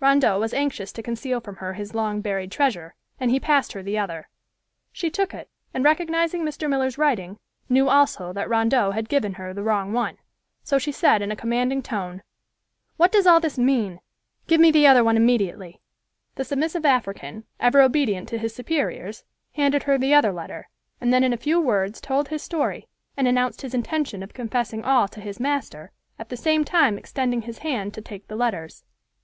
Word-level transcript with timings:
Rondeau 0.00 0.40
was 0.40 0.52
anxious 0.52 0.90
to 0.90 1.04
conceal 1.04 1.38
from 1.40 1.54
her 1.58 1.74
his 1.74 1.94
long 1.94 2.20
buried 2.20 2.50
treasure, 2.50 2.96
and 3.20 3.30
he 3.30 3.38
passed 3.38 3.74
her 3.74 3.80
the 3.80 3.96
other. 3.96 4.28
She 4.90 5.08
took 5.08 5.32
it 5.32 5.48
and 5.72 5.84
recognizing 5.84 6.42
Mr. 6.42 6.68
Miller's 6.68 6.98
writing, 6.98 7.38
knew 7.68 7.88
also 7.88 8.32
that 8.32 8.48
Rondeau 8.48 8.90
had 8.90 9.08
given 9.08 9.34
her 9.34 9.54
the 9.54 9.62
wrong 9.62 9.92
one, 9.92 10.18
so 10.64 10.78
she 10.78 10.90
said 10.90 11.22
in 11.22 11.30
a 11.30 11.36
commanding 11.36 11.80
tone, 11.80 12.24
"What 12.96 13.12
does 13.12 13.24
all 13.24 13.38
this 13.38 13.56
mean? 13.56 14.00
Give 14.48 14.60
me 14.60 14.72
the 14.72 14.84
other 14.88 15.04
one 15.04 15.16
immediately." 15.16 15.80
The 16.34 16.42
submissive 16.42 16.84
African, 16.84 17.44
ever 17.60 17.80
obedient 17.80 18.28
to 18.30 18.38
his 18.38 18.52
superiors, 18.52 19.22
handed 19.52 19.84
her 19.84 19.96
the 19.96 20.12
other 20.12 20.32
letter, 20.32 20.68
and 21.00 21.12
then 21.12 21.22
in 21.22 21.32
a 21.32 21.36
few 21.36 21.60
words 21.60 22.00
told 22.00 22.30
his 22.30 22.42
story, 22.42 22.88
and 23.16 23.28
announced 23.28 23.62
his 23.62 23.74
intention 23.74 24.24
of 24.24 24.34
confessing 24.34 24.82
all 24.84 25.06
to 25.06 25.20
his 25.20 25.38
master, 25.38 25.92
at 26.18 26.30
the 26.30 26.36
same 26.36 26.64
time 26.64 26.98
extending 26.98 27.42
his 27.42 27.58
hand 27.58 27.94
to 27.94 28.00
take 28.00 28.26
the 28.26 28.34
letters. 28.34 28.82